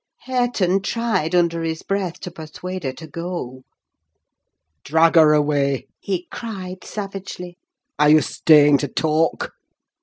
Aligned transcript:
Hareton 0.21 0.81
tried, 0.81 1.35
under 1.35 1.61
his 1.61 1.83
breath, 1.83 2.19
to 2.21 2.31
persuade 2.31 2.83
her 2.85 2.93
to 2.93 3.05
go. 3.05 3.61
"Drag 4.83 5.13
her 5.13 5.31
away!" 5.35 5.85
he 5.99 6.25
cried, 6.31 6.83
savagely. 6.83 7.59
"Are 7.99 8.09
you 8.09 8.21
staying 8.21 8.79
to 8.79 8.87
talk?" 8.87 9.53